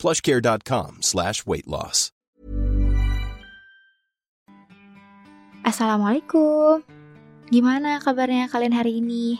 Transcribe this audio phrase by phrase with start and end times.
[0.00, 2.16] plushcare.com slash weight loss.
[5.60, 6.80] Assalamualaikum.
[7.52, 9.36] Gimana kabarnya kalian hari ini?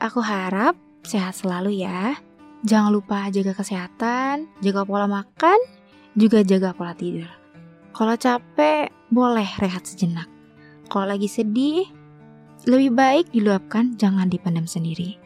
[0.00, 2.16] Aku harap sehat selalu ya.
[2.64, 5.60] Jangan lupa jaga kesehatan, jaga pola makan,
[6.16, 7.28] juga jaga pola tidur.
[7.92, 10.26] Kalau capek, boleh rehat sejenak.
[10.88, 11.84] Kalau lagi sedih,
[12.64, 15.20] lebih baik diluapkan, jangan dipendam sendiri.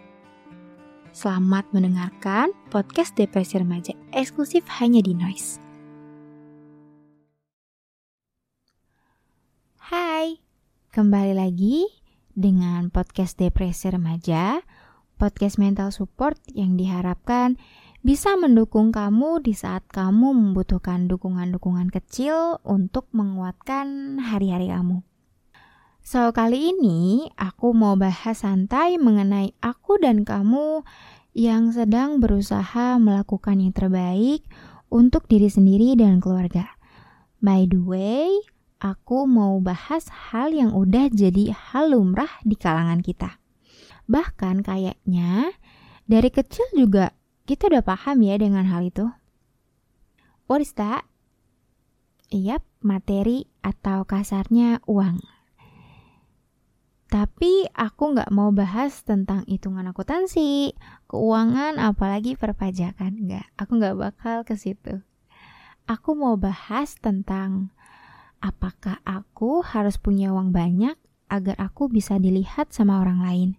[1.19, 5.59] Selamat mendengarkan podcast Depresi Remaja eksklusif hanya di Noise.
[9.83, 10.39] Hai,
[10.95, 11.91] kembali lagi
[12.39, 14.63] dengan podcast Depresi Remaja,
[15.19, 17.59] podcast mental support yang diharapkan
[18.07, 25.03] bisa mendukung kamu di saat kamu membutuhkan dukungan-dukungan kecil untuk menguatkan hari-hari kamu.
[26.09, 30.81] So, kali ini aku mau bahas santai mengenai aku dan kamu
[31.37, 34.41] yang sedang berusaha melakukan yang terbaik
[34.89, 36.65] untuk diri sendiri dan keluarga.
[37.45, 38.33] By the way,
[38.81, 43.37] aku mau bahas hal yang udah jadi hal lumrah di kalangan kita.
[44.09, 45.53] Bahkan kayaknya
[46.09, 47.13] dari kecil juga
[47.45, 49.13] kita udah paham ya dengan hal itu.
[50.49, 51.05] What is that?
[52.33, 55.37] Yap, materi atau kasarnya uang.
[57.39, 60.75] Tapi aku nggak mau bahas tentang hitungan akuntansi,
[61.07, 63.15] keuangan, apalagi perpajakan.
[63.15, 65.07] Nggak, aku nggak bakal ke situ.
[65.87, 67.71] Aku mau bahas tentang
[68.43, 70.99] apakah aku harus punya uang banyak
[71.31, 73.51] agar aku bisa dilihat sama orang lain.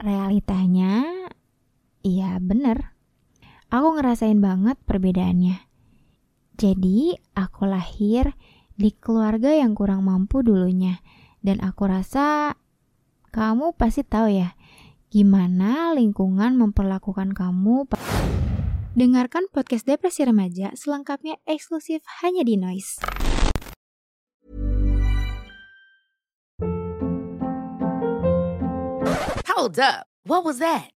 [0.00, 1.04] Realitanya,
[2.00, 2.96] iya bener.
[3.68, 5.68] Aku ngerasain banget perbedaannya.
[6.56, 8.32] Jadi, aku lahir
[8.72, 10.96] di keluarga yang kurang mampu dulunya
[11.48, 12.52] dan aku rasa
[13.32, 14.52] kamu pasti tahu ya
[15.08, 17.88] gimana lingkungan memperlakukan kamu.
[18.92, 23.00] Dengarkan podcast Depresi Remaja selengkapnya eksklusif hanya di Noise.
[29.48, 30.04] Hold up.
[30.28, 30.97] What was that?